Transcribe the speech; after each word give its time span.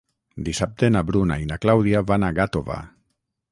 Dissabte 0.45 0.89
na 0.95 1.03
Bruna 1.09 1.37
i 1.43 1.45
na 1.51 1.59
Clàudia 1.67 2.03
van 2.13 2.25
a 2.25 2.33
Gàtova. 2.41 2.79